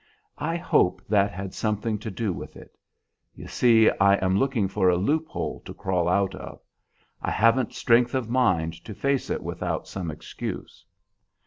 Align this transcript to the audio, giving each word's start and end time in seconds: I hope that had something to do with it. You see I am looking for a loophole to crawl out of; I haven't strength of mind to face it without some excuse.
I 0.39 0.55
hope 0.57 1.03
that 1.07 1.31
had 1.31 1.53
something 1.53 1.99
to 1.99 2.09
do 2.09 2.33
with 2.33 2.57
it. 2.57 2.75
You 3.35 3.45
see 3.47 3.87
I 3.87 4.15
am 4.15 4.35
looking 4.35 4.67
for 4.67 4.89
a 4.89 4.97
loophole 4.97 5.59
to 5.63 5.75
crawl 5.75 6.09
out 6.09 6.33
of; 6.33 6.59
I 7.21 7.29
haven't 7.29 7.75
strength 7.75 8.15
of 8.15 8.27
mind 8.27 8.73
to 8.85 8.95
face 8.95 9.29
it 9.29 9.43
without 9.43 9.87
some 9.87 10.09
excuse. 10.09 10.83